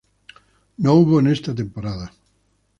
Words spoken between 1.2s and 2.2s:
esta temporada.